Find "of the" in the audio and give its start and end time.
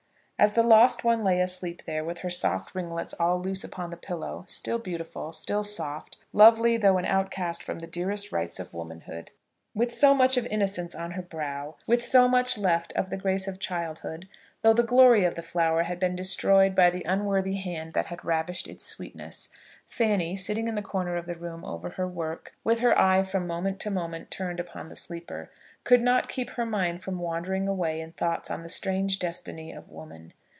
12.93-13.17, 15.25-15.41, 21.17-21.35